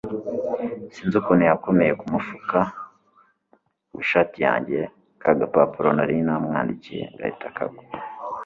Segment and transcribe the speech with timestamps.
[0.93, 2.59] sinzi ukuntu yakomye kumufuka
[3.95, 4.79] wishati yanjye,
[5.21, 7.83] kagapapuro nari namwandikiye gahita kagwa